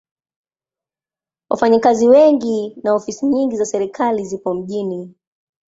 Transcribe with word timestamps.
Wafanyakazi 1.49 2.07
wengi 2.07 2.75
na 2.83 2.93
ofisi 2.93 3.25
nyingi 3.25 3.57
za 3.57 3.65
serikali 3.65 4.25
zipo 4.25 4.53
mjini. 4.53 5.15